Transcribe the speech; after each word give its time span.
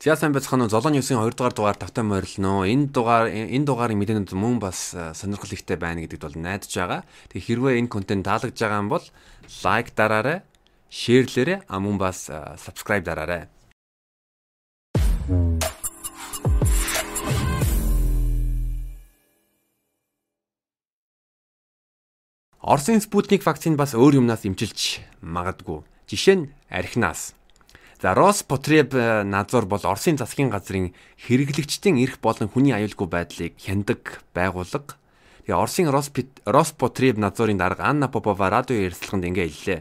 За 0.00 0.16
сайн 0.16 0.32
байцгаана 0.32 0.64
уу. 0.64 0.72
Золооны 0.72 1.04
үсгийн 1.04 1.20
2 1.20 1.36
дугаар 1.36 1.52
дугаар 1.52 1.76
тавтай 1.76 2.00
морилно. 2.00 2.64
Энэ 2.64 2.88
дугаар 2.88 3.28
энэ 3.28 3.68
дугаарын 3.68 4.00
мэдээнүүд 4.00 4.32
мөн 4.32 4.56
бас 4.56 4.96
сонирхол 4.96 5.52
ихтэй 5.52 5.76
байна 5.76 6.00
гэдэгт 6.00 6.24
бол 6.24 6.40
найдаж 6.40 6.72
байгаа. 6.72 7.04
Тэгээ 7.28 7.44
хэрвээ 7.44 7.84
энэ 7.84 7.92
контент 7.92 8.24
таалагдж 8.24 8.56
байгаа 8.56 8.80
юм 8.80 8.88
бол 8.88 9.04
лайк 9.60 9.92
дараарай, 9.92 10.40
шеэрлээрэй, 10.88 11.68
а 11.68 11.76
мөн 11.84 12.00
бас 12.00 12.32
subscribe 12.32 13.04
дараарай. 13.04 13.52
Оросын 22.64 23.04
Спутник 23.04 23.44
вакцин 23.44 23.76
бас 23.76 23.92
өөр 23.92 24.24
юмнаас 24.24 24.48
имчилж 24.48 25.04
магадгүй. 25.20 25.84
Жишээ 26.08 26.36
нь 26.40 26.48
архинаас 26.72 27.36
За 28.00 28.14
Роспотреб 28.14 28.94
э, 28.94 29.24
надзор 29.24 29.66
бол 29.66 29.80
Оросын 29.84 30.16
засгийн 30.16 30.48
газрын 30.48 30.94
хэрэглэгчдийн 31.20 32.00
эрх 32.00 32.16
болон 32.24 32.48
хүний 32.48 32.72
аюулгүй 32.72 33.04
байдлыг 33.04 33.60
хяндаг 33.60 34.24
байгууллага. 34.32 34.96
Тэгээ 35.44 35.52
Оросын 35.60 35.92
Роспотреб 35.92 37.20
надзорын 37.20 37.60
дарга 37.60 37.84
Анна 37.84 38.08
Попова 38.08 38.48
радио 38.48 38.80
ярилцлаганд 38.80 39.28
ингэ 39.28 39.44
хэллээ. 39.52 39.80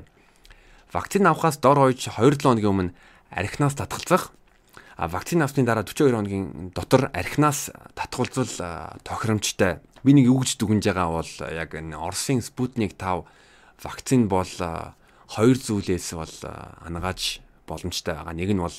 Вакцин 0.91 1.31
авахаас 1.31 1.63
дор 1.63 1.80
хойж 1.80 2.11
2-7 2.11 2.44
хоногийн 2.44 2.91
өмнө 2.91 2.95
архинаас 3.31 3.80
татгалзах 3.80 4.36
а 4.99 5.08
вакцин 5.08 5.39
авсны 5.39 5.63
дараа 5.63 5.88
42 5.88 6.11
хоногийн 6.11 6.75
дотор 6.75 7.08
архинаас 7.16 7.72
татгалзал 7.95 8.52
э, 8.52 8.99
тохиромжтой. 9.08 9.80
Би 10.03 10.11
нэг 10.11 10.27
юу 10.27 10.44
гэж 10.44 10.59
дүгнж 10.59 10.91
байгаа 10.91 11.23
бол 11.23 11.33
э, 11.47 11.55
яг 11.55 11.72
энэ 11.72 11.95
Оросын 11.95 12.44
Спутник 12.44 12.99
5 12.99 13.23
вакцин 13.80 14.27
бол 14.27 14.52
хоёр 14.52 15.55
зүйлээс 15.55 16.20
бол 16.20 16.36
ангааж 16.83 17.47
боломжтой 17.70 18.18
байгаа. 18.18 18.34
Нэг 18.34 18.50
нь 18.50 18.64
бол 18.66 18.73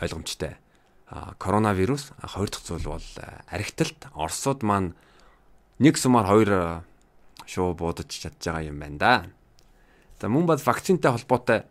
ойлгомжтой. 0.00 0.56
Коронавирус 1.36 2.16
хоёр 2.24 2.48
дахь 2.48 2.64
зүйл 2.64 2.88
бол 2.88 3.08
архиталт 3.52 4.08
Оросууд 4.16 4.64
маань 4.64 4.96
нэг 5.78 6.00
сумаар 6.00 6.26
хоёр 6.26 6.50
шуу 7.44 7.76
буудаж 7.76 8.08
чадж 8.08 8.40
байгаа 8.40 8.72
юм 8.72 8.80
байна 8.80 8.98
да. 8.98 9.14
За 10.20 10.32
мөн 10.32 10.48
бод 10.48 10.64
вакцинтай 10.64 11.12
холбоотой 11.12 11.68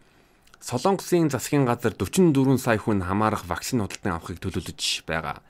Солонгосын 0.63 1.27
засгийн 1.27 1.65
газар 1.65 1.91
44 1.91 2.57
сая 2.57 2.79
хүн 2.79 3.03
хамаарах 3.03 3.43
вакцин 3.51 3.83
худалдан 3.83 4.15
авахыг 4.15 4.39
төлөвлөж 4.39 5.03
байгаа. 5.03 5.43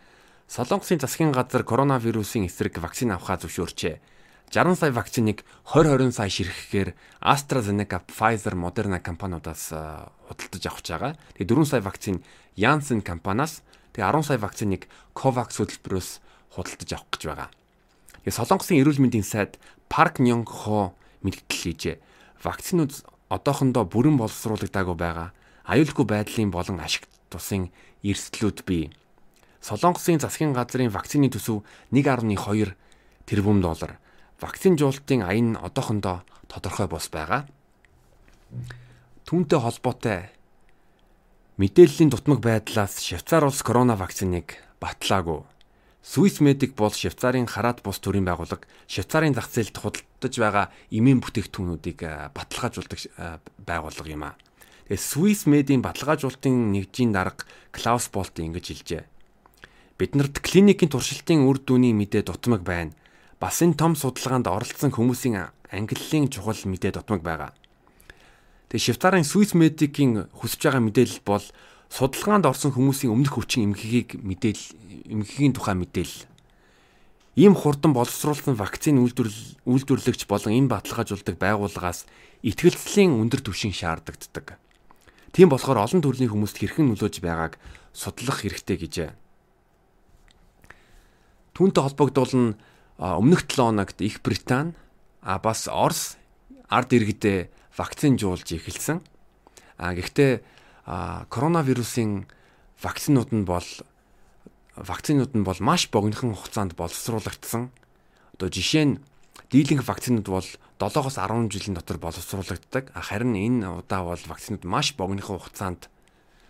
Солонгосын 0.49 0.97
засгийн 0.97 1.29
газар 1.29 1.61
коронавирусын 1.61 2.49
эсрэг 2.49 2.81
вакцин 2.81 3.13
авахаа 3.13 3.37
зөвшөөрчээ. 3.37 4.01
60 4.49 4.75
сая 4.77 4.91
вакциныг 4.91 5.45
2020 5.65 6.13
сая 6.13 6.29
ширхэхээр 6.29 6.89
AstraZeneca, 7.21 8.01
Pfizer, 8.05 8.53
Moderna 8.53 8.99
компаниудаас 8.99 9.73
худалдаж 10.29 10.63
авч 10.67 10.87
байгаа. 10.91 11.17
Тэгээ 11.37 11.49
4 11.49 11.65
сая 11.65 11.81
вакцин 11.81 12.23
Janssen 12.57 13.01
компаниас, 13.01 13.63
тэгээ 13.93 14.11
10 14.11 14.27
сая 14.27 14.37
вакциныг 14.37 14.87
Covax 15.15 15.57
хөтөлбөрөөс 15.57 16.09
худалдаж 16.53 16.89
авах 16.93 17.09
гэж 17.09 17.21
байгаа. 17.25 17.49
Тэгээ 18.21 18.37
Солонгосын 18.37 18.77
эрүүл 18.77 19.01
мэндийн 19.01 19.25
сайд 19.25 19.57
Park 19.89 20.21
Myung 20.21 20.45
Ho 20.45 20.93
мэдгдэл 21.25 21.59
хийжээ. 21.73 21.97
Вакцинууд 22.43 22.93
одоохондоо 23.33 23.89
бүрэн 23.89 24.21
боловсруулагдаагүй 24.21 24.95
байгаа. 24.95 25.33
Аюулгүй 25.65 26.05
байдлын 26.05 26.51
болон 26.53 26.77
ашиг 26.83 27.09
тусын 27.33 27.73
эрсдлүүд 28.05 28.67
бий. 28.67 28.93
Солонгосын 29.63 30.19
засгийн 30.19 30.53
газрын 30.53 30.91
вакцины 30.91 31.31
төсөв 31.31 31.63
1.2 31.89 32.75
тэрбум 33.25 33.63
доллар 33.63 34.02
вакцин 34.43 34.75
жуултын 34.75 35.23
аян 35.23 35.55
одоохондоо 35.55 36.27
тодорхой 36.51 36.91
бос 36.91 37.07
байгаа. 37.07 37.47
Түүнтэй 39.23 39.59
холбоотой 39.63 40.29
мэдээллийн 41.57 42.11
дутмаг 42.11 42.43
байдлаас 42.43 42.99
Швейцар 42.99 43.47
улс 43.47 43.63
корона 43.63 43.95
вакциныг 43.95 44.59
батлаагүй. 44.83 45.47
Swiss 46.03 46.43
Medic 46.43 46.75
бол 46.75 46.91
Швейцарын 46.91 47.47
хараат 47.47 47.79
бус 47.79 48.03
төрийн 48.03 48.27
байгууллага 48.27 48.67
Швейцарын 48.91 49.31
зах 49.31 49.47
зээлд 49.47 49.79
худалдаж 49.79 50.33
байгаа 50.35 50.67
эмийн 50.91 51.23
бүтээгдэхүүнүүдийг 51.23 52.35
баталгаажуулдаг 52.35 52.99
байгууллага 53.63 54.11
юм 54.11 54.27
а. 54.27 54.35
Тэгээ 54.91 54.99
Swiss 54.99 55.47
Med-ийн 55.47 55.79
баталгаажуулалтын 55.79 56.75
нэгжийн 56.75 57.15
дарга 57.15 57.47
Клаус 57.71 58.11
Болт 58.11 58.35
ингэж 58.35 58.65
хэлжээ. 58.67 59.03
Биднэрт 59.95 60.43
клиникийн 60.43 60.91
туршилтын 60.91 61.47
үр 61.47 61.63
дүний 61.63 61.95
мэдээ 61.95 62.27
дутмаг 62.27 62.67
байна 62.67 62.91
бас 63.39 63.61
энэ 63.61 63.77
том 63.77 63.93
судалгаанд 63.95 64.49
оролцсон 64.49 64.91
хүмүүсийн 64.91 65.49
ангиллын 65.71 66.29
чухал 66.29 66.57
мэдээ 66.65 66.91
дутмаг 66.93 67.21
байгаа. 67.21 67.51
Тэгээ 68.69 68.85
Швейцарын 68.97 69.25
Swiss 69.25 69.53
Medic-ийн 69.53 70.29
хүсэж 70.33 70.61
байгаа 70.65 70.81
мэдээлэл 70.81 71.21
бол 71.25 71.45
судалгаанд 71.93 72.49
орсон 72.49 72.73
хүмүүсийн 72.73 73.13
өмнөх 73.13 73.37
хүчин 73.37 73.69
эмгэгийг 73.69 74.17
мэдээл 74.17 74.63
эмгэгийн 75.13 75.53
тухай 75.53 75.77
мэдээлэл. 75.77 76.25
Ийм 77.37 77.53
хурдан 77.57 77.93
боловсруулсан 77.93 78.57
вакцины 78.57 79.01
үйлдвэрлэл 79.01 79.61
үйлдвэрлэгч 79.65 80.25
болон 80.29 80.53
энэ 80.53 80.73
баталгаажуулдаг 80.73 81.37
байгууллагаас 81.37 82.05
итгэлцлийн 82.45 83.13
өндөр 83.13 83.41
түвшин 83.45 83.73
шаардагддаг. 83.73 84.57
Тийм 85.33 85.49
болохоор 85.49 85.81
олон 85.81 86.01
төрлийн 86.01 86.29
хүмүүст 86.29 86.61
хэрхэн 86.61 86.93
нөлөөж 86.93 87.21
байгааг 87.25 87.57
судлах 87.89 88.45
хэрэгтэй 88.45 88.77
гэжээ. 88.77 89.11
Түүнтэй 91.57 91.81
холбогдуулан 91.85 92.57
өмнөх 93.03 93.43
7 93.51 93.75
хоногт 93.75 93.99
Их 93.99 94.21
Британи 94.23 94.73
а 95.21 95.39
бас 95.39 95.67
Орос 95.67 96.15
ард 96.71 96.95
иргэдээ 96.95 97.51
вакцин 97.75 98.15
жуулж 98.15 98.47
эхэлсэн. 98.47 99.03
А 99.77 99.91
гэхдээ 99.91 100.43
коронавирусын 100.85 102.27
вакцинууд 102.79 103.31
нь 103.35 103.43
бол 103.43 103.67
вакцинууд 104.75 105.35
нь 105.35 105.43
бол 105.43 105.59
маш 105.59 105.91
богинохон 105.91 106.35
хугацаанд 106.35 106.75
боловсруулагдсан. 106.79 107.71
Одоо 108.39 108.47
жишээ 108.47 108.85
нь 108.87 108.99
дийлэнх 109.51 109.83
вакцинууд 109.83 110.27
бол 110.27 110.47
7-оос 110.79 111.19
10 111.19 111.51
жилийн 111.51 111.75
дотор 111.75 111.99
боловсруулагддаг. 111.99 112.91
Харин 112.95 113.35
энэ 113.35 113.67
удаа 113.83 114.03
бол 114.03 114.23
вакцинууд 114.27 114.63
маш 114.63 114.95
богинохон 114.95 115.39
хугацаанд 115.39 115.91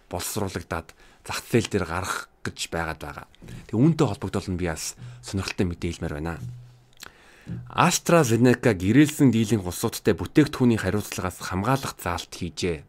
боловсруулагдаад 0.09 0.93
зах 1.25 1.39
зээл 1.49 1.69
дээр 1.69 1.85
гарах 1.85 2.29
гэж 2.43 2.69
байгаад 2.69 2.99
байгаа. 2.99 3.27
Тэг 3.71 3.75
үүнтэй 3.79 4.07
холбогдол 4.07 4.47
нь 4.51 4.59
би 4.59 4.67
бас 4.67 4.99
сонирхолтой 5.23 5.65
мэдээлмээр 5.71 6.13
байна. 6.19 6.37
AstraZeneca 7.67 8.71
гэрээлсэн 8.71 9.31
дийлэнх 9.31 9.67
улсуудтай 9.67 10.15
бүтээгдэхүүний 10.15 10.79
хариуцлагаас 10.79 11.43
хамгаалах 11.43 11.99
заалт 11.99 12.31
хийжээ. 12.31 12.83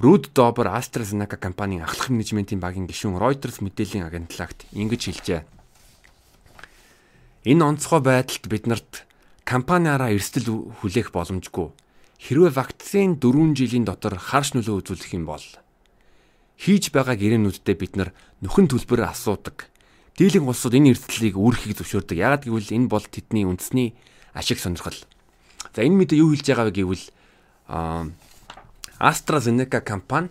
Руд 0.00 0.32
Добер 0.32 0.72
AstraZeneca 0.72 1.36
компанийн 1.36 1.84
ахлах 1.84 2.08
менежментийн 2.08 2.60
багийн 2.60 2.88
гишүүн 2.88 3.20
Reuters 3.20 3.60
мэдээллийн 3.60 4.08
агентлагт 4.08 4.64
ингэж 4.72 5.02
хэлжээ. 5.06 5.42
Энэ 7.44 7.64
онцгой 7.64 8.00
байдалд 8.00 8.48
биднэрт 8.48 9.04
компаниараа 9.44 10.10
эрсдэл 10.16 10.72
хүлээх 10.80 11.12
боломжгүй. 11.12 11.68
Хэрвээ 12.24 12.52
вакцины 12.56 13.20
4 13.20 13.52
жилийн 13.52 13.84
дотор 13.84 14.16
харш 14.16 14.56
нөлөө 14.56 14.80
үзүүлэх 14.80 15.12
юм 15.12 15.28
бол 15.28 15.44
хийж 16.58 16.94
байгаа 16.94 17.18
гэрээнүүдтэй 17.18 17.76
бид 17.76 17.94
нар 17.98 18.10
нөхөн 18.40 18.70
төлбөр 18.70 19.08
асуудаг. 19.10 19.68
Дийлэн 20.14 20.46
улсууд 20.46 20.78
энэ 20.78 20.94
эрсдлийг 20.94 21.34
үүрхийг 21.34 21.74
зөвшөөрдөг. 21.74 22.14
Яагаад 22.14 22.46
гэвэл 22.46 22.70
энэ 22.70 22.86
бол 22.86 23.02
тэдний 23.02 23.42
үндэсний 23.42 23.98
ашиг 24.30 24.62
сонирхол. 24.62 24.94
За 25.74 25.82
энэ 25.82 26.06
мэдээ 26.06 26.22
юу 26.22 26.30
хэлж 26.30 26.46
байгаа 26.46 26.70
вэ 26.70 26.78
гэвэл 26.78 27.04
AstraZeneca 29.02 29.82
компани 29.82 30.30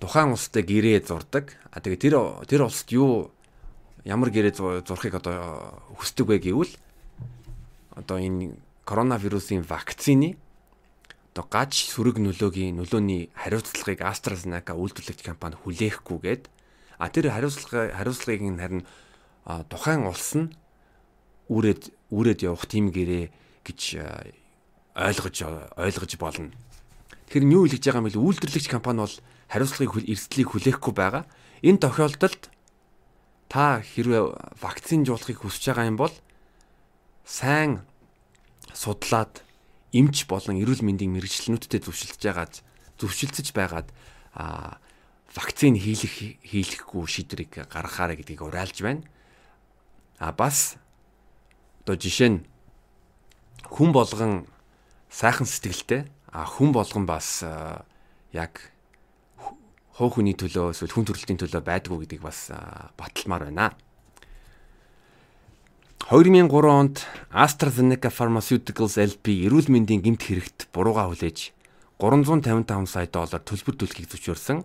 тухайн 0.00 0.32
улстай 0.32 0.64
гэрээ 0.64 1.04
зурдаг. 1.04 1.52
А 1.68 1.84
тэгээ 1.84 2.00
тэр 2.00 2.14
тэр 2.48 2.64
улсад 2.64 2.88
юу 2.96 3.28
ямар 4.08 4.32
гэрээ 4.32 4.56
зурхыг 4.88 5.20
одоо 5.20 5.84
хүсдэг 6.00 6.24
вэ 6.24 6.38
гэвэл 6.40 6.72
одоо 7.92 8.16
энэ 8.16 8.56
коронавирусын 8.88 9.60
вакцины 9.66 10.40
одоо 11.36 11.44
гаж 11.52 11.92
сүрэг 11.92 12.16
нөлөөгийн 12.16 12.80
нөлөөний 12.80 13.28
хариуцлагыг 13.36 14.00
AstraZeneca 14.00 14.72
үйлдвэрлэгч 14.72 15.20
компани 15.20 15.60
хүлээхгүйгээд 15.60 16.48
а 16.96 17.12
тэр 17.12 17.28
хариуцлага 17.28 17.92
хариуцлагыг 17.92 18.40
нь 18.40 18.56
харин 18.56 18.82
тухайн 19.68 20.08
улс 20.08 20.32
нь 20.32 20.56
үүрээд 21.52 21.92
үүрээд 22.08 22.40
явах 22.40 22.64
тийм 22.64 22.88
гэрээ 22.88 23.28
гэж 23.68 23.80
ойлгож 24.96 25.36
ойлгож 25.76 26.12
болно. 26.16 26.56
Тэгэхээр 27.28 27.52
юу 27.52 27.68
хэлж 27.68 27.84
байгаа 27.84 28.00
юм 28.00 28.08
бэ? 28.08 28.16
Үйлдвэрлэгч 28.16 28.66
компани 28.72 29.04
бол 29.04 29.16
хариуцлагыг 29.52 30.08
эрсдлийг 30.08 30.48
хүлээхгүй 30.56 30.94
байгаа. 30.96 31.28
Энэ 31.60 31.84
тохиолдолд 31.84 32.48
та 33.52 33.84
хэрвээ 33.84 34.56
вакцин 34.64 35.04
жуулахыг 35.04 35.44
хүсэж 35.44 35.76
байгаа 35.76 35.84
юм 35.84 36.00
бол 36.00 36.14
сайн 37.28 37.84
судлаад 38.72 39.45
эмч 39.92 40.26
болон 40.26 40.58
эрүүл 40.58 40.82
мэндийн 40.82 41.12
мэрэгчлэнүүдтэй 41.14 41.80
зөвшөлдөж 41.82 42.22
байгаад 42.22 42.54
зөвшөлдөж 42.98 43.48
байгаад 43.52 43.88
а 44.34 44.78
вакцины 45.36 45.78
хийлэх 45.78 46.40
хийлэхгүй 46.42 47.04
шийдвэрийг 47.06 47.68
гаргахаарэ 47.68 48.16
гэдгийг 48.16 48.40
уриалж 48.40 48.80
байна. 48.80 49.04
А 50.18 50.32
бас 50.32 50.80
одоо 51.84 51.96
жишээ 51.96 52.30
нь 52.32 52.38
хүн 53.68 53.92
болгон 53.92 54.48
сайхан 55.12 55.46
сэтгэлтэй 55.46 56.08
а 56.32 56.44
хүн 56.44 56.72
болгон 56.72 57.04
бас 57.06 57.44
яг 58.32 58.72
хуу 59.96 60.10
хөний 60.12 60.36
төлөө 60.36 60.76
эсвэл 60.76 60.92
хүн 60.92 61.06
төрөлтийн 61.08 61.40
төлөө 61.40 61.62
байдгүй 61.64 62.04
гэдгийг 62.04 62.22
бас 62.24 62.52
баталмаар 62.96 63.48
байна. 63.48 63.72
2003 66.08 66.70
онд 66.70 67.02
AstraZeneca 67.34 68.14
Pharmaceuticals 68.14 68.94
LP 68.94 69.42
эрүүл 69.50 69.66
мэндийн 69.66 70.06
гэмт 70.06 70.22
хэрэгт 70.22 70.70
бурууга 70.70 71.10
хүлээж 71.10 71.50
355 71.98 72.86
сая 72.86 73.10
доллар 73.10 73.42
төлбөр 73.42 73.74
төлөхийг 73.74 74.06
зөвшөөрсөн. 74.14 74.62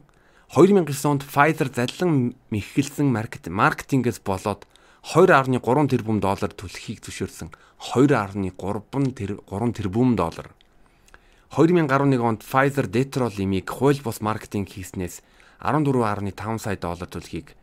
2009 0.53 0.85
онд 1.09 1.25
Pfizer 1.25 1.73
заллан 1.73 2.37
мэхэлсэн 2.53 3.09
маркетингээс 3.09 4.21
болоод 4.21 4.69
2.3 5.01 5.57
тэрбум 5.89 6.21
доллар 6.21 6.53
төлөхийг 6.53 7.01
зөвшөөрсөн. 7.09 7.49
2.3 7.89 8.53
тэрбум 9.73 10.13
доллар. 10.13 10.53
2011 11.57 12.21
онд 12.21 12.45
Pfizer 12.45 12.85
Detrol 12.85 13.33
имийг 13.41 13.65
хууль 13.65 13.97
бус 14.05 14.21
маркетинг 14.21 14.69
хийснээс 14.69 15.25
14.5 15.57 16.37
сая 16.61 16.77
доллар 16.77 17.09
төлөхийг 17.09 17.57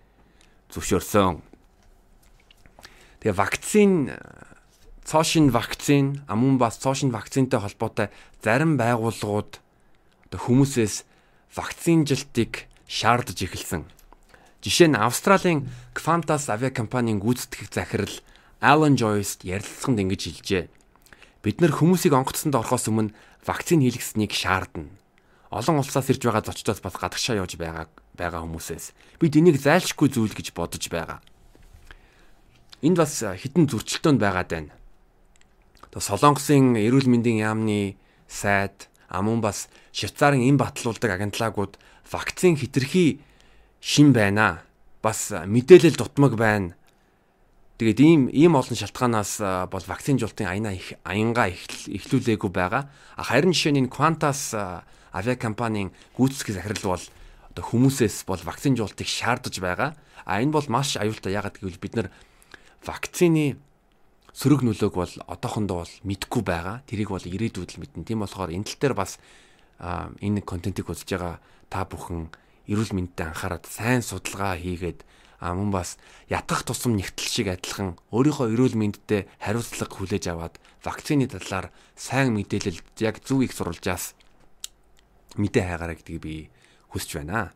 зөвшөөрсөн. 0.75 1.58
Тэгээ 3.21 3.35
вакцин 3.35 3.93
цоошин 5.03 5.51
вакцин 5.51 6.23
амун 6.29 6.59
бас 6.59 6.79
цоошин 6.79 7.11
вакцинтай 7.11 7.59
холбоотой 7.59 8.09
зарим 8.45 8.77
байгууллагууд 8.77 9.59
одоо 10.29 10.41
хүмүүсээс 10.41 11.03
вакцинжилтыг 11.57 12.69
шаардж 12.87 13.39
эхэлсэн. 13.43 13.89
Жишээ 14.63 14.89
нь 14.93 15.01
Австралийн 15.01 15.67
Qantas 15.97 16.53
авиакомпанийн 16.53 17.19
гүйцэтгэх 17.19 17.73
захирал 17.73 18.15
Alan 18.61 18.95
Joyce 18.99 19.43
ярилцлаганд 19.47 20.03
ингэж 20.03 20.23
хэлжээ. 20.29 20.65
Бид 21.43 21.63
нэр 21.63 21.73
хүмүүсийг 21.73 22.13
онгоцсонд 22.13 22.59
орохоос 22.59 22.91
өмнө 22.91 23.15
вакцин 23.47 23.81
хийлгэснийг 23.81 24.35
шаардна. 24.35 24.91
Олон 25.49 25.81
улсаас 25.81 26.11
ирж 26.13 26.27
байгаа 26.27 26.45
зочдоос 26.45 26.85
бас 26.85 26.95
гадагшаа 26.99 27.41
явж 27.41 27.57
байгаа 27.57 27.89
байгаа 28.19 28.45
хүмүүсээс 28.45 28.93
бид 29.23 29.33
энийг 29.39 29.57
зайлшгүй 29.57 30.11
зүйл 30.13 30.35
гэж 30.35 30.53
бодож 30.53 30.85
байгаа. 30.91 31.23
Энд 32.79 32.97
бас 32.97 33.19
хитэн 33.19 33.67
зөрчилтөнд 33.67 34.23
байгаад 34.23 34.51
байна. 34.55 34.73
Одоо 35.91 35.99
Солонгосын 35.99 36.79
эрүүл 36.79 37.11
мэндийн 37.11 37.43
яамны 37.43 37.99
сайд 38.31 38.87
амун 39.11 39.43
бас 39.43 39.67
Швейцарын 39.91 40.47
эм 40.47 40.61
батлуулдаг 40.61 41.11
агентлагууд 41.11 41.75
вакцин 42.07 42.55
хитрхи 42.55 43.19
шин 43.81 44.13
байна. 44.15 44.63
Бас 45.03 45.35
мэдээлэл 45.35 45.99
дутмаг 45.99 46.39
байна. 46.39 46.79
Тэгээд 47.83 47.99
ийм 47.99 48.23
ийм 48.31 48.55
олон 48.55 48.79
шалтгаанаас 48.79 49.67
бол 49.71 49.85
вакцинжуулалтын 49.87 50.47
аянаа 50.47 50.75
их 50.79 50.95
аянгаа 51.03 51.51
эхлүүлээгүй 51.51 52.51
байгаа. 52.51 52.91
Харин 53.19 53.55
жишээ 53.55 53.75
нь 53.75 53.91
Qantas 53.91 54.55
авиакомпанийн 55.11 55.91
гүйцэтгэх 56.15 56.63
захирал 56.63 56.99
бол 56.99 57.05
одоо 57.51 57.65
хүмүүсээс 57.67 58.23
бол 58.23 58.39
вакцинжуулалтыг 58.39 59.07
шаардаж 59.07 59.59
байгаа. 59.59 59.99
А 60.27 60.43
энэ 60.43 60.55
бол 60.55 60.67
маш 60.71 60.95
аюултай 60.95 61.35
ягаад 61.35 61.59
гэвэл 61.59 61.83
бид 61.83 61.95
нар 61.95 62.11
вакцины 62.85 63.59
сөрөг 64.35 64.63
нөлөөг 64.63 64.95
бол 64.95 65.15
одоохондоо 65.27 65.83
бол 65.83 65.95
мэдгүй 66.07 66.43
байгаа. 66.47 66.83
Тэрийг 66.87 67.11
бол 67.11 67.23
ирээдүйд 67.23 67.71
л 67.75 67.81
мэднэ. 67.83 68.07
Тийм 68.07 68.23
болохоор 68.23 68.55
энэ 68.55 68.67
тал 68.67 68.79
дээр 68.79 68.95
бас 68.95 69.19
энэ 69.79 70.47
контентийг 70.47 70.87
үзэж 70.87 71.09
байгаа 71.19 71.43
та 71.71 71.83
бүхэн 71.87 72.31
эрүүл 72.69 72.93
мэндэд 72.95 73.35
анхаарал 73.35 73.65
сайн 73.67 74.03
судалгаа 74.03 74.59
хийгээд 74.61 75.03
а 75.39 75.55
мөн 75.55 75.71
бас 75.71 75.97
ятгах 76.27 76.67
тусам 76.67 76.99
нэгтэл 76.99 77.31
шиг 77.31 77.49
адилхан 77.49 77.95
өөрийнхөө 78.11 78.53
эрүүл 78.53 78.75
мэндэд 78.75 79.31
хариуцлага 79.39 79.95
хүлээж 79.95 80.25
аваад 80.35 80.55
вакцины 80.83 81.31
талаар 81.31 81.71
сайн 81.95 82.35
мэдээлэл 82.35 82.83
яг 82.99 83.23
зөв 83.23 83.47
их 83.47 83.55
сурвалжаас 83.55 84.19
мэдээ 85.39 85.63
хайгаараа 85.63 85.95
гэдгийг 85.95 86.21
би 86.23 86.35
хүсэж 86.91 87.23
байна. 87.23 87.55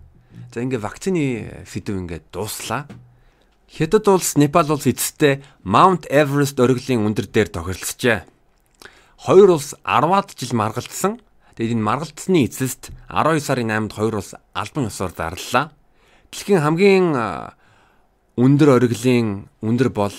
За 0.54 0.62
ингээ 0.62 0.78
вакцины 0.78 1.22
сэдв 1.66 1.98
ингээ 1.98 2.30
дууслаа. 2.30 2.86
Хятад 3.72 4.08
улс 4.08 4.36
Непал 4.36 4.69
улс 4.69 4.84
эцэстээ 4.84 5.64
Mount 5.64 6.04
Everest 6.12 6.60
оргилын 6.60 7.08
өндөр 7.08 7.26
дээр 7.32 7.48
тохиролцжээ. 7.48 8.28
Хоёр 9.24 9.56
улс 9.56 9.72
10-аад 9.80 10.36
жил 10.36 10.52
маргалдсан 10.52 11.24
Тэгээд 11.56 11.76
энэ 11.76 11.84
маргалдсны 11.84 12.48
эцэст 12.48 12.92
12 13.12 13.44
сарын 13.44 13.72
8-нд 13.72 13.92
хоёр 13.92 14.24
улс 14.24 14.32
албан 14.56 14.88
ёсоор 14.88 15.12
зарлалаа. 15.12 15.72
Дэлхийн 16.32 16.64
хамгийн 16.64 17.12
өндөр 18.40 18.69
ориглын 18.80 19.52
өндөр 19.60 19.92
бол 19.92 20.16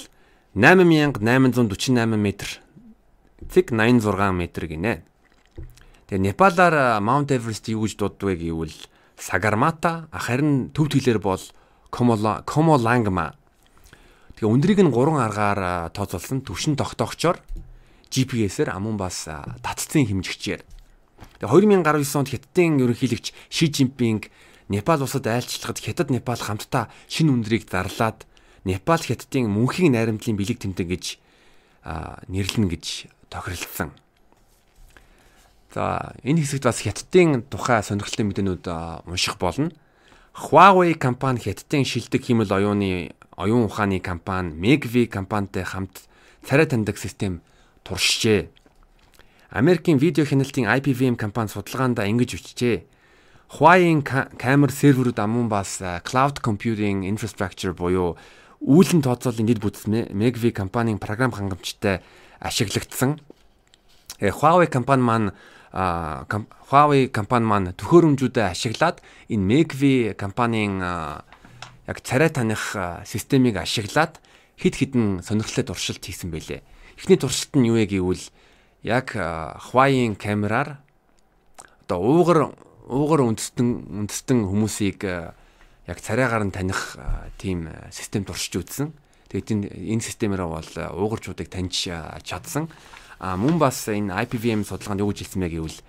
8848 0.53 1.97
м 2.13 2.25
цэг 3.49 3.65
86 3.73 4.29
м 4.29 4.41
гинэ. 4.45 5.01
Тэгээ 6.05 6.21
Непалаар 6.21 7.01
Mount 7.01 7.33
Everest 7.33 7.65
юу 7.73 7.89
гэж 7.89 7.97
дууддаг 7.97 8.37
гэвэл 8.37 8.77
Sagarmata 9.17 10.05
харин 10.13 10.69
төв 10.69 10.93
тэлэр 10.93 11.17
бол 11.17 11.41
Komolangma. 11.89 13.42
Тэгээ 14.37 14.53
өндрийг 14.53 14.79
нь 14.81 14.93
3 14.93 15.19
аргаар 15.19 15.89
тооцоолсон 15.93 16.41
төвшин 16.41 16.73
тогтоогчоор 16.75 17.37
GPS-ээр 18.09 18.73
амун 18.73 18.97
бас 18.97 19.29
татцын 19.61 20.05
хэмжигчээр 20.09 20.61
Тэгээ 21.43 21.83
2019 21.83 22.19
онд 22.19 22.29
Хятадын 22.31 22.79
ерөнхийлөгч 22.79 23.35
Ши 23.51 23.67
Жинпинг 23.67 24.31
Непал 24.69 25.03
улсад 25.03 25.27
айлчлагад 25.27 25.79
Хятад 25.79 26.07
Непал 26.07 26.39
хамтдаа 26.39 26.87
шинэ 27.11 27.35
үндрийг 27.35 27.67
зарлаад 27.67 28.23
Непал 28.63 29.03
Хятадын 29.03 29.51
мөнхийн 29.51 29.91
найрамдлын 29.91 30.39
бэлэг 30.39 30.63
тэмдэг 30.63 30.87
гэж 30.87 31.05
нэрлэнэ 32.31 32.67
гэж 32.71 32.85
тохиролцсон. 33.27 33.91
За 35.75 36.15
энэ 36.23 36.47
хэсэгт 36.47 36.63
бас 36.63 36.79
Хятадын 36.79 37.43
тухай 37.51 37.83
сонирхолтой 37.83 38.23
мэдээнүүд 38.23 38.63
унших 39.03 39.35
болно. 39.35 39.75
Huawei 40.33 40.95
компани 40.97 41.37
Хятадын 41.37 41.85
шилдэг 41.85 42.25
хиймэл 42.25 42.49
оюуны 42.49 43.13
оюун 43.37 43.69
ухааны 43.69 43.99
компани 44.01 44.49
Megvii 44.57 45.05
компанитай 45.05 45.61
хамт 45.61 46.09
царай 46.41 46.65
таньдаг 46.65 46.97
систем 46.97 47.41
туршжээ. 47.85 48.49
Америкийн 49.53 50.01
видео 50.01 50.25
хяналтын 50.25 50.65
IPVM 50.65 51.21
компани 51.21 51.53
судалгаандаа 51.53 52.09
ингэж 52.09 52.33
бичжээ. 52.33 52.81
Huawei-ийн 53.61 54.01
камер 54.01 54.73
серверүүд 54.73 55.21
амун 55.21 55.53
бас 55.53 55.77
cloud 56.01 56.41
computing 56.41 57.05
infrastructure 57.05 57.77
буюу 57.77 58.17
үүлэн 58.57 59.05
тооцоолын 59.05 59.45
дэд 59.45 59.61
бүтц 59.61 59.85
Megvii 59.85 60.49
компанийн 60.49 60.97
програм 60.97 61.29
хангамжтай 61.29 62.01
ашиглагдсан. 62.41 63.21
Э, 64.17 64.33
Huawei 64.33 64.65
компани 64.65 65.03
маань 65.05 65.31
Huawei 65.73 67.09
компани 67.09 67.45
маань 67.49 67.73
төхөөрөмжүүдэд 67.73 68.45
ашиглаад 68.45 69.01
энэ 69.25 69.41
Megvii 69.41 70.13
компанийн 70.13 70.77
яг 70.79 71.97
царай 72.05 72.29
таних 72.29 72.77
системийг 73.09 73.57
ашиглаад 73.57 74.21
хид 74.61 74.77
хідэн 74.77 75.25
сонирхолтой 75.25 75.65
туршилт 75.65 76.05
хийсэн 76.05 76.29
байлээ. 76.29 76.61
Эхний 77.01 77.17
туршилт 77.17 77.57
нь 77.57 77.73
юу 77.73 77.81
вэ 77.81 77.89
гэвэл 77.89 78.21
яг 78.85 79.17
Huawei-ийн 79.17 80.13
камераар 80.13 80.77
одоо 81.89 81.99
уугар 82.05 82.53
уугар 82.85 83.25
үндэстэн 83.25 84.05
үндэстэн 84.05 84.45
хүмүүсийг 84.45 85.01
яг 85.03 85.97
царайгаар 85.97 86.45
нь 86.47 86.53
таних 86.53 87.01
тийм 87.41 87.67
систем 87.89 88.29
туршиж 88.29 88.61
үзсэн. 88.61 88.93
Тэгээд 89.33 89.73
энэ 89.73 90.05
системээр 90.05 90.45
бол 90.45 90.69
уугарчуудыг 90.69 91.49
таньж 91.49 91.89
чадсан. 92.21 92.69
А 93.23 93.39
мөн 93.39 93.55
бас 93.55 93.87
энэ 93.87 94.11
IPVM 94.27 94.67
судалгаанд 94.67 94.99
юу 94.99 95.15
гэж 95.15 95.23
хэлсэн 95.23 95.47
бэ 95.47 95.55
гэвэл 95.55 95.79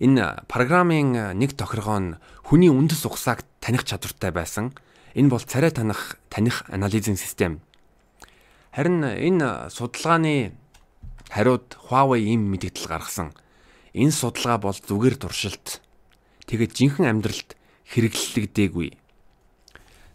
энэ 0.00 0.48
програмын 0.48 1.36
нэг 1.36 1.52
тохиргоо 1.52 2.00
нь 2.00 2.16
хүний 2.40 2.72
үндэс 2.72 3.04
угсааг 3.04 3.44
таних 3.60 3.84
чадвартай 3.84 4.32
байсан. 4.32 4.72
Энэ 5.12 5.28
бол 5.28 5.44
царай 5.44 5.68
таних 5.68 6.16
таних 6.32 6.64
анализын 6.72 7.20
систем. 7.20 7.60
Харин 8.72 9.04
энэ 9.04 9.68
судалгааны 9.68 10.56
Хариуд 11.28 11.76
Huawei 11.92 12.24
ийм 12.24 12.48
мэдээлэл 12.48 12.88
гаргасан. 12.88 13.36
Энэ 13.92 14.16
судалгаа 14.16 14.64
бол 14.64 14.72
зүгээр 14.72 15.20
туршилт. 15.20 15.84
Тэгээд 16.48 16.72
жинхэнэ 16.72 17.12
амьдралд 17.12 17.52
хэрэглэлэгдээгүй. 17.92 18.96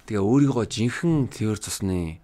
Тэгээ 0.10 0.26
өөрийгөө 0.26 0.66
жинхэнэ 0.74 1.30
цэвэр 1.38 1.62
цусны 1.62 2.18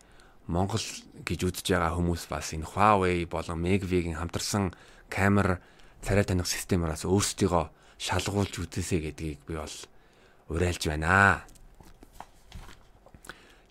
Монгол 0.48 0.84
гэж 1.24 1.40
үзэж 1.48 1.68
байгаа 1.72 1.96
хүмүүс 1.96 2.28
бас 2.28 2.52
энэ 2.52 2.68
Huawei 2.68 3.24
болон 3.30 3.64
Megvii-гийн 3.64 4.20
хамтарсан 4.20 4.76
камер 5.08 5.64
царай 6.04 6.28
таних 6.28 6.52
системээс 6.52 7.08
өөрсдийгөө 7.08 7.66
шалгуулж 7.96 8.54
үзээсэй 8.60 9.00
гэдгийг 9.08 9.40
би 9.48 9.56
бол 9.56 9.76
уриалж 10.52 10.84
байна. 10.92 11.48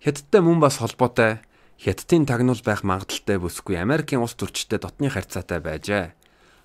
Хятадтай 0.00 0.40
мөн 0.40 0.58
бас 0.64 0.80
холбоотой 0.80 1.44
Хятадын 1.82 2.24
тагнуул 2.24 2.62
байх 2.62 2.86
магадaltaй 2.86 3.36
бүсгүй 3.42 3.76
Америкийн 3.82 4.22
улс 4.22 4.38
төрчтэй 4.38 4.78
дотны 4.78 5.10
харьцаатай 5.10 5.58
байжээ. 5.58 6.14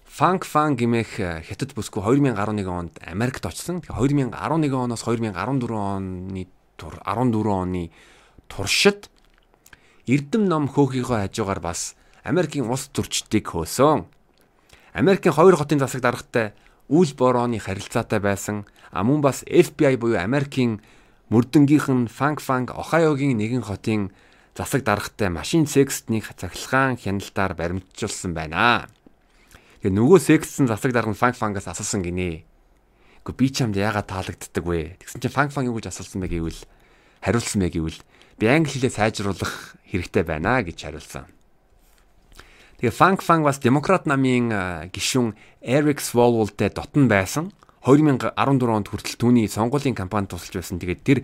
Funk 0.08 0.46
Fan 0.46 0.78
гимэх 0.78 1.20
э, 1.20 1.42
Хятад 1.42 1.74
бүсгүй 1.74 2.06
2011 2.06 2.70
онд 2.70 3.02
Америкт 3.02 3.44
очсон. 3.44 3.82
Тэгээ 3.82 3.98
2011 4.32 4.72
оноос 4.72 5.04
2014 5.04 5.74
оны 5.74 6.48
14 6.78 7.50
оны 7.50 7.90
туршид 8.48 9.10
Эрдэм 10.08 10.48
ном 10.48 10.72
хөөхийнхөө 10.72 11.28
хажуугаар 11.28 11.60
бас 11.60 12.00
Америкийн 12.24 12.72
улс 12.72 12.88
төрчдийг 12.96 13.52
хөөсөн. 13.52 14.08
Америкийн 14.96 15.36
хоёр 15.36 15.60
хотын 15.60 15.84
засаг 15.84 16.00
даргатай 16.00 16.56
үйл 16.88 17.12
борооны 17.12 17.60
харилцаатай 17.60 18.24
байсан. 18.24 18.64
А 18.96 19.04
мөн 19.04 19.20
бас 19.20 19.44
FBI 19.44 20.00
буюу 20.00 20.16
Америкийн 20.16 20.80
мөрдөнгийнх 21.28 21.92
нь 21.92 22.08
Фанк 22.08 22.40
Фанк 22.40 22.72
Ohio-гийн 22.72 23.36
нэгэн 23.36 23.68
хотын 23.68 24.16
засаг 24.56 24.88
даргатай 24.88 25.28
машин 25.28 25.68
секстнийг 25.68 26.32
цахилгаан 26.40 26.96
хяналтаар 26.96 27.52
баримтжуулсан 27.60 28.32
байна. 28.32 28.88
Тэгээ 29.84 29.92
нөгөө 29.92 30.20
секстсэн 30.24 30.72
засаг 30.72 30.96
дарга 30.96 31.12
нь 31.12 31.20
Фанк 31.20 31.36
Фангаас 31.36 31.68
асуусан 31.68 32.00
гинэ. 32.00 32.48
Гэхдээ 33.28 33.36
би 33.36 33.48
ч 33.52 33.60
юмд 33.60 33.76
яагаад 33.76 34.08
таалагддаг 34.08 34.64
вэ? 34.64 34.96
Тэгсэн 35.04 35.20
чинь 35.20 35.36
Фанк 35.36 35.52
Фанк 35.52 35.68
юу 35.68 35.76
гэж 35.76 35.92
асуусан 35.92 36.24
бэ 36.24 36.32
гэвэл 36.32 36.64
хариулсан 37.22 37.60
бэ 37.60 37.76
гэвэл 37.76 38.00
би 38.40 38.46
англи 38.48 38.72
хэлээ 38.72 38.96
сайжруулах 38.96 39.77
хэрэгтэй 39.92 40.24
байна 40.24 40.62
гэж 40.62 40.78
хариулсан. 40.84 41.26
Тэгээ 42.78 42.94
Фанк 42.94 43.26
Фанк 43.26 43.44
бас 43.44 43.58
демократ 43.58 44.06
намын 44.06 44.92
гишүүн 44.94 45.34
Эрик 45.66 45.98
Swalwell-тэй 45.98 46.70
дотн 46.70 47.10
байсан. 47.10 47.50
2014 47.82 48.38
онд 48.38 48.88
хүртэл 48.92 49.18
түүний 49.18 49.50
сонгуулийн 49.50 49.98
кампанид 49.98 50.30
тусалж 50.30 50.62
байсан. 50.62 50.78
Тэгээд 50.78 51.02
тэр 51.02 51.20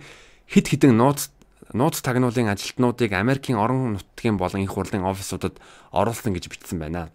хит 0.50 0.66
хитэн 0.66 0.98
нууц 0.98 1.30
нууц 1.70 2.02
тагнуулын 2.02 2.50
ажилтнуудыг 2.50 3.12
Америкийн 3.12 3.58
орон 3.58 3.94
нутгийн 3.94 4.36
болон 4.36 4.66
их 4.66 4.74
хурлын 4.74 5.06
офисуудад 5.06 5.60
оруулсан 5.92 6.34
гэж 6.34 6.50
бичсэн 6.50 6.78
байна. 6.82 7.14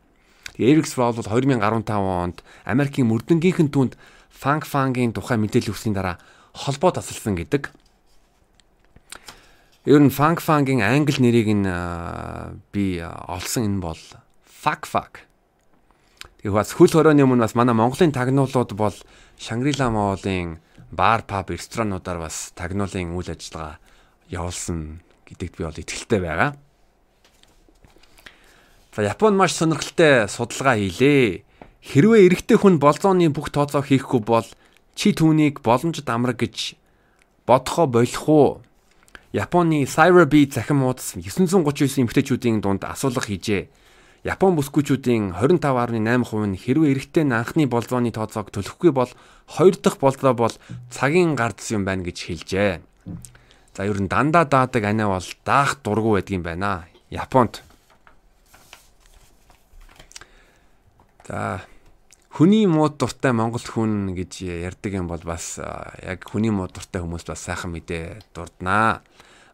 Эрик 0.56 0.88
Swalwell 0.88 1.28
2015 1.28 1.92
онд 1.92 2.44
Америкийн 2.64 3.08
мөрдөнгийнхэн 3.08 3.70
түнд 3.72 4.00
Фанк 4.32 4.64
Фангийн 4.64 5.12
тухай 5.12 5.36
мэдээлэл 5.36 5.76
өгсөний 5.76 5.96
дараа 5.96 6.20
холбоо 6.54 6.92
тасалсан 6.92 7.36
гэдэг. 7.36 7.72
Ер 9.90 9.98
нь 10.06 10.14
Funk 10.14 10.38
Funk-ийн 10.38 10.86
англи 10.86 11.18
нэрийг 11.18 11.50
нь 11.50 11.66
би 12.70 13.02
олсон 13.02 13.66
энэ 13.66 13.82
бол 13.82 13.98
Fuck 14.46 14.86
Fuck. 14.86 15.26
Тэгээ 16.46 16.54
бас 16.54 16.78
хөл 16.78 16.94
хорооны 16.94 17.26
өмнө 17.26 17.42
бас 17.42 17.58
манай 17.58 17.74
Монголын 17.74 18.14
тагнуулууд 18.14 18.78
бол 18.78 18.94
Шангрила 19.42 19.90
Моолын 19.90 20.62
бар 20.94 21.26
паб 21.26 21.50
ресторануудаар 21.50 22.22
бас 22.22 22.54
тагнуулын 22.54 23.18
үйл 23.18 23.34
ажиллагаа 23.34 23.82
явуулсан 24.30 25.02
гэдэгт 25.26 25.58
би 25.58 25.66
бол 25.66 25.82
итгэлтэй 25.82 26.22
байгаа. 26.22 26.54
За 28.94 29.02
Японд 29.10 29.42
маш 29.42 29.58
сонирхолтой 29.58 30.30
судалгаа 30.30 30.78
хийлээ. 30.78 31.42
Хэрвээ 31.82 32.30
эрэгтэй 32.30 32.62
хүн 32.62 32.78
болзооны 32.78 33.34
бүх 33.34 33.50
тооцоо 33.50 33.82
хийхгүй 33.82 34.22
бол 34.22 34.46
чи 34.94 35.18
түүнийг 35.18 35.66
боломжит 35.66 36.06
амраг 36.14 36.38
гэж 36.38 36.78
бодохоо 37.50 37.90
болох 37.90 38.30
уу? 38.30 38.62
Японы 39.30 39.86
Cyberbeat 39.86 40.58
захин 40.58 40.82
муудас 40.82 41.14
939 41.14 42.02
эмэгтэйчүүдийн 42.02 42.66
дунд 42.66 42.82
асуулга 42.82 43.22
хийжээ. 43.22 43.70
Япон 44.26 44.58
бүсгүйчүүдийн 44.58 45.38
25.8% 45.38 46.02
нь 46.50 46.58
хэрвээ 46.58 46.92
эрэгтэй 46.98 47.24
нь 47.30 47.38
анхны 47.38 47.70
болзооны 47.70 48.10
тооцоог 48.10 48.50
төлөхгүй 48.50 48.90
бол 48.90 49.14
хоёр 49.46 49.76
дахь 49.78 50.02
болзоо 50.02 50.34
бол 50.34 50.56
цагийн 50.90 51.38
гарц 51.38 51.70
юм 51.70 51.86
байна 51.86 52.02
гэж 52.04 52.18
хэлжээ. 52.26 52.82
За 53.78 53.86
ер 53.86 54.02
нь 54.02 54.10
дандаа 54.10 54.50
даадаг 54.50 54.84
анаа 54.84 55.22
бол 55.22 55.28
даах 55.46 55.78
дургу 55.86 56.18
байдаг 56.18 56.34
юм 56.34 56.44
байна. 56.44 56.90
Японд. 57.14 57.62
За 61.30 61.62
хүний 62.30 62.70
мууд 62.70 63.02
дуртай 63.02 63.34
Монгол 63.34 63.66
хүн 63.66 64.14
гэж 64.14 64.46
ярьдаг 64.46 64.94
юм 64.94 65.10
бол 65.10 65.22
бас 65.26 65.58
яг 66.06 66.30
хүний 66.30 66.54
мууд 66.54 66.78
дуртай 66.78 67.02
хүмүүс 67.02 67.26
бас 67.26 67.42
сайхан 67.42 67.74
мэдээ 67.74 68.22
дурднаа. 68.34 69.02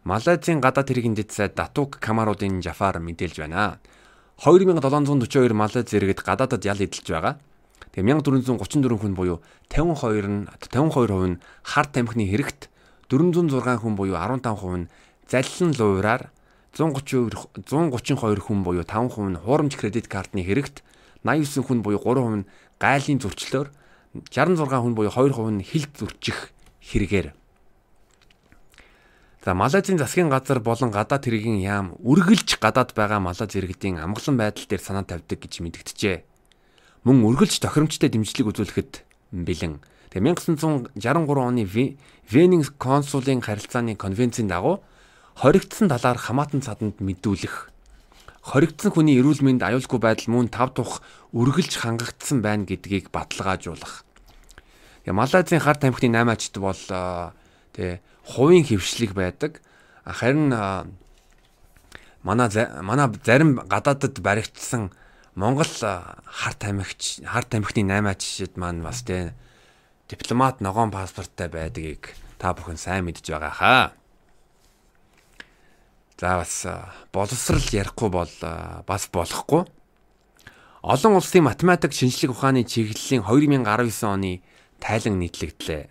Малайзийн 0.04 0.60
гадаад 0.60 0.86
хэргийн 0.92 1.16
дэд 1.16 1.32
сайд 1.32 1.56
Датук 1.56 1.98
Камаруудын 1.98 2.62
Жафар 2.62 3.00
мэдээлж 3.00 3.42
байна. 3.42 3.80
2742 4.38 5.56
Малайз 5.56 5.88
иргэд 5.90 6.20
гадаадад 6.20 6.62
ял 6.68 6.76
эдэлж 6.76 7.08
байгаа. 7.10 7.40
Тэгээ 7.96 8.20
1434 8.20 9.00
хүн 9.00 9.16
буюу 9.16 9.40
52 9.72 10.28
нь 10.28 10.44
52% 10.60 11.32
нь 11.32 11.40
хар 11.64 11.86
тамхины 11.88 12.28
хэрэгт 12.28 12.68
406 13.08 13.80
хүн 13.80 13.96
буюу 13.96 14.20
15% 14.20 14.76
нь 14.76 14.88
заллин 15.24 15.72
луураар 15.80 16.28
130 16.76 17.64
132 17.64 18.44
хүн 18.44 18.60
буюу 18.60 18.84
5% 18.84 19.32
нь 19.32 19.40
хуурамч 19.40 19.80
кредит 19.80 20.12
картны 20.12 20.44
хэрэгт 20.44 20.84
89 21.26 21.66
хүн 21.66 21.82
буюу 21.82 21.98
3% 21.98 22.46
нь 22.46 22.48
гайлын 22.78 23.18
зөрчлөөр 23.18 23.68
66 24.30 24.70
хүн 24.70 24.94
буюу 24.94 25.10
2% 25.10 25.58
нь 25.58 25.66
хилд 25.66 25.92
зөрчих 25.98 26.54
хэрэгээр 26.86 27.34
За 29.46 29.54
Малайзийн 29.54 29.94
засгийн 29.94 30.26
газар 30.26 30.58
болон 30.58 30.90
гадаад 30.90 31.22
хэргийн 31.22 31.62
яам 31.62 31.94
үргэлж 32.02 32.58
гадаад 32.58 32.98
байгаа 32.98 33.22
Малайз 33.22 33.54
иргэдийн 33.54 34.02
амгалан 34.02 34.34
байдал 34.34 34.66
дээр 34.66 34.82
санаа 34.82 35.06
тавьдаг 35.06 35.38
гэж 35.38 35.62
мэдгдэжээ. 35.62 36.26
Мөн 37.06 37.22
үргэлж 37.22 37.62
тохиромжтой 37.62 38.10
дэмжлэг 38.10 38.50
үзүүлэхэд 38.50 39.06
бэлэн. 39.30 39.78
Тэгээ 40.10 40.34
1963 40.98 40.98
оны 40.98 41.62
Венийн 42.26 42.66
консулын 42.74 43.38
харилцааны 43.38 43.94
конвенцийн 43.94 44.50
дагуу 44.50 44.82
хоригдсан 45.38 45.86
талаар 45.94 46.18
хамаатан 46.18 46.66
цаданд 46.66 46.98
мэдүүлэх 46.98 47.70
хоригдсан 48.46 48.94
хүний 48.94 49.18
эрүүл 49.18 49.42
мэнд 49.42 49.66
аюулгүй 49.66 49.98
байдал 49.98 50.30
мөн 50.30 50.46
тав 50.54 50.70
тух 50.70 51.02
үргэлж 51.34 51.82
хангагдсан 51.82 52.46
байна 52.46 52.62
гэдгийг 52.62 53.10
баталгаажуулах. 53.10 54.06
Тэгээ 55.02 55.18
Малайзийн 55.18 55.62
хар 55.62 55.74
тамхины 55.74 56.14
8 56.14 56.30
ачт 56.30 56.54
бол 56.62 56.78
тэгээ 57.74 57.98
хувийн 58.22 58.62
хөвшлэг 58.62 59.18
байдаг. 59.18 59.58
Харин 60.06 60.54
манай 62.22 62.48
манай 62.86 63.06
зарим 63.26 63.58
гадаадд 63.66 64.22
баригдсан 64.22 64.94
Монгол 65.34 65.66
хар 65.66 66.54
тамхич 66.54 67.26
хар 67.26 67.44
тамхины 67.50 67.90
8 67.90 68.14
жишээд 68.14 68.54
маань 68.62 68.86
бас 68.86 69.02
тэ 69.02 69.34
дипломат 70.06 70.62
ногоон 70.62 70.94
паспорттай 70.94 71.50
байдгийг 71.50 72.14
та 72.38 72.54
бүхэн 72.54 72.78
сайн 72.78 73.10
мэдж 73.10 73.26
байгаа 73.26 73.50
хаа. 73.50 73.86
За 76.16 76.40
бас 76.40 76.64
боловсрал 77.12 77.60
ярихгүй 77.60 78.08
бол 78.08 78.32
бас 78.88 79.08
болохгүй. 79.12 79.66
Олон 80.80 81.18
улсын 81.18 81.44
математик 81.44 81.92
шинжлэх 81.92 82.32
ухааны 82.32 82.64
чиглэлийн 82.64 83.20
2019 83.20 84.06
оны 84.06 84.40
тайлан 84.80 85.18
нийтлэгдлээ. 85.20 85.90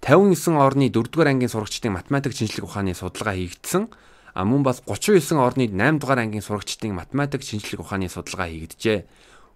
59 0.00 0.56
орны 0.56 0.88
4-р 0.88 1.28
ангийн 1.28 1.52
сурагчдын 1.52 1.92
математик 1.92 2.32
шинжлэх 2.32 2.64
ухааны 2.64 2.94
судалгаа 2.94 3.36
хийгдсэн. 3.36 3.92
А 4.32 4.44
мөн 4.46 4.62
бас 4.62 4.80
39 4.86 5.36
орны 5.36 5.68
8-р 5.68 6.18
ангийн 6.18 6.46
сурагчдын 6.46 6.94
математик 6.94 7.42
шинжлэх 7.44 7.84
ухааны 7.84 8.08
судалгаа 8.08 8.48
хийгджээ. 8.48 9.04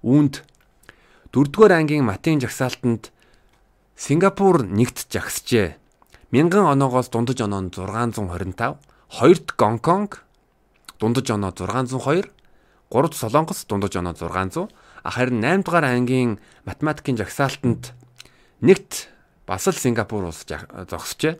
Үүнд 0.04 0.44
4-р 1.32 1.72
ангийн 1.72 2.04
математикийн 2.04 2.44
жагсаалтанд 2.44 3.08
Сингапур 3.96 4.66
нэгт 4.66 5.06
жагсжээ. 5.08 5.78
1000 6.34 6.66
оноогоос 6.66 7.08
дундаж 7.14 7.40
оноо 7.46 7.62
нь 7.62 7.70
625, 7.70 8.74
хоёрт 9.14 9.54
Гонконг 9.54 10.24
дундаж 10.98 11.30
оноо 11.30 11.52
602, 11.54 12.26
гуравт 12.90 13.14
Солонгос 13.14 13.64
дундаж 13.64 13.94
оноо 13.96 14.14
600, 14.14 14.70
харин 15.04 15.38
8 15.38 15.62
дугаар 15.62 15.84
ангийн 15.84 16.40
математикийн 16.66 17.16
жагсаалтанд 17.22 17.94
нэгт 18.60 19.06
бас 19.46 19.68
л 19.70 19.78
Сингапур 19.78 20.24
улс 20.24 20.42
зогсжээ. 20.42 21.38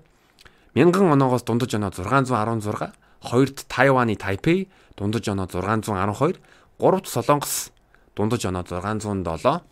1000 0.75 1.19
оноогоос 1.19 1.43
дундаж 1.43 1.75
оноо 1.75 1.91
616, 1.91 2.95
хоёрт 3.27 3.67
Тайваны 3.67 4.15
Тайпей 4.15 4.71
дундаж 4.97 5.27
оноо 5.27 5.51
612, 5.51 6.39
гуравт 6.79 7.07
Солонгос 7.11 7.73
дундаж 8.15 8.47
оноо 8.47 8.63
607. 8.63 9.67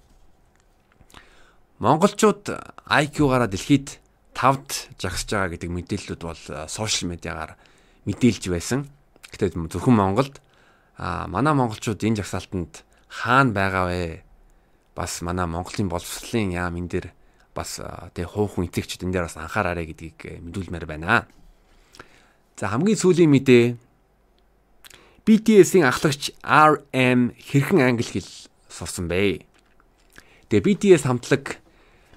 Монголчууд 1.79 2.51
IQ-гаараа 2.83 3.47
дэлхийд 3.47 4.03
5-д 4.35 4.91
жагсаж 4.99 5.31
байгаа 5.31 5.51
гэдэг 5.55 5.71
мэдээллүүд 5.71 6.23
бол 6.23 6.43
сошиал 6.67 7.11
медиагаар 7.15 7.55
мэдээлж 8.05 8.45
байсан. 8.51 8.89
Гэтэ 9.31 9.55
зөвхөн 9.55 9.97
Монголд 9.97 10.41
а 10.99 11.27
манай 11.27 11.55
монголчууд 11.55 12.03
энэ 12.05 12.23
жагсаалтанд 12.23 12.85
хаана 13.09 13.53
байгаа 13.53 13.85
вэ? 13.89 14.23
Бас 14.95 15.23
манай 15.23 15.47
Монголын 15.47 15.89
боловсролын 15.89 16.53
яам 16.53 16.77
энэ 16.77 16.89
дэр 16.89 17.07
бас 17.55 17.81
тэг 18.15 18.29
хуучин 18.33 18.69
эцэгчд 18.69 19.05
энэ 19.05 19.13
дээр 19.13 19.27
бас 19.29 19.37
анхаараарэ 19.37 19.89
гэдгийг 19.89 20.19
э, 20.25 20.41
мэдүүлмээр 20.41 20.87
байна. 20.89 21.29
За 22.57 22.69
хамгийн 22.69 22.97
сүүлийн 22.97 23.33
мэдээ 23.33 23.77
BTS-ийн 25.25 25.87
ахлагч 25.87 26.35
RM 26.43 27.37
хэрхэн 27.39 27.81
англи 27.83 28.05
хэл 28.05 28.31
сурсан 28.69 29.07
бэ? 29.07 29.47
Тэгээ 30.51 30.67
BTS 30.67 31.07
хамтлаг 31.07 31.63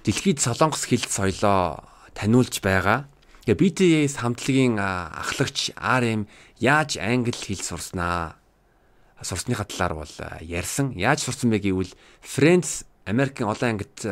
дэлхийд 0.04 0.40
солонгос 0.40 0.88
хэл 0.88 1.06
соёлоо 1.06 1.86
таниулж 2.14 2.60
байгаа. 2.60 3.08
Тэгээ 3.46 3.62
BTS 3.62 4.18
хамтлагийн 4.26 4.74
ахлагч 4.82 5.70
RM 5.78 6.26
яаж 6.58 6.98
англи 6.98 7.30
хэл 7.30 7.62
сурснаа? 7.62 8.34
Сурсныхаа 9.22 9.70
талаар 9.70 10.02
бол 10.02 10.14
ярьсан. 10.42 10.90
Яаж 10.98 11.22
сурсан 11.22 11.54
бэ 11.54 11.62
гэвэл 11.62 11.94
Friends 12.18 12.82
Америкийн 13.06 13.46
олон 13.46 13.78
ангит 13.78 14.02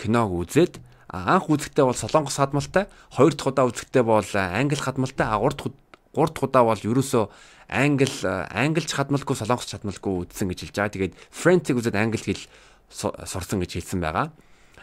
киног 0.00 0.32
үзээд 0.32 0.80
анх 1.12 1.52
үзэхдээ 1.52 1.84
бол 1.84 2.00
солонгос 2.00 2.40
хадмалтай, 2.40 2.88
хоёр 3.12 3.36
дахь 3.36 3.52
удаа 3.52 3.68
үзэхдээ 3.68 4.04
бол 4.08 4.24
англи 4.32 4.80
хадмалтай, 4.80 5.28
гурав 5.28 5.52
дахь 5.60 5.76
гурав 6.16 6.32
дахь 6.32 6.48
удаа 6.48 6.64
бол 6.64 6.80
ерөөсөө 6.80 7.28
англи 7.68 8.08
англич 8.24 8.96
хадмалгүй 8.96 9.36
солонгос 9.36 9.68
хадмалгүй 9.68 10.32
үзсэн 10.32 10.48
гэж 10.48 10.72
хэлж 10.72 10.76
байгаа. 10.80 10.96
Тэгээд 10.96 11.14
French-ийг 11.28 11.76
үзээд 11.76 12.00
англи 12.00 12.24
хэл 12.24 12.48
сурсан 12.88 13.60
гэж 13.60 13.84
хэлсэн 13.84 14.00
байгаа. 14.00 14.32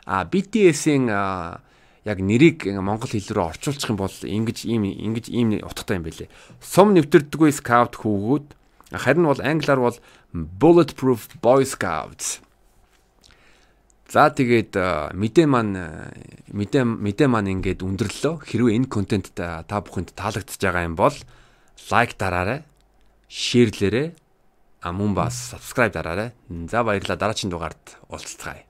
А 0.06 0.30
BTS-ийн 0.30 1.10
яг 2.06 2.18
нэрийг 2.24 2.68
монгол 2.80 3.12
хэл 3.12 3.34
рүү 3.36 3.46
орчуулчих 3.56 3.92
юм 3.92 4.00
бол 4.00 4.12
ингэж 4.12 4.68
ийм 4.68 4.88
ингэж 4.88 5.26
ийм 5.32 5.60
утгатай 5.60 6.00
юм 6.00 6.06
байлээ. 6.08 6.32
Сум 6.64 6.96
нэвтэрдэггүй 6.96 7.52
scout 7.52 8.00
хүүгүүд 8.00 8.48
харин 8.96 9.28
бол 9.28 9.42
англиар 9.44 9.80
бол 9.80 9.98
bulletproof 10.34 11.28
boy 11.42 11.66
scouts. 11.66 12.40
За 14.10 14.34
тэгээд 14.34 14.74
мэдээ 15.14 15.46
маань 15.46 15.78
мэдээ 16.50 16.82
мэдээ 16.82 17.28
маань 17.30 17.62
ингээд 17.62 17.86
өндөрлөө. 17.86 18.42
Хэрвээ 18.42 18.78
энэ 18.82 18.90
контент 18.90 19.30
та 19.38 19.62
бүхэнд 19.70 20.18
таалагдж 20.18 20.58
байгаа 20.58 20.88
юм 20.90 20.98
бол 20.98 21.14
лайк 21.94 22.18
дараарай, 22.18 22.66
шеэрлээрэй, 23.30 24.18
а 24.82 24.90
мөн 24.90 25.14
бас 25.14 25.54
subscribe 25.54 25.94
дараарай. 25.94 26.34
За 26.74 26.82
баярлалаа 26.82 27.22
дараагийн 27.22 27.54
дугаард 27.54 28.02
уулзцгаая. 28.10 28.69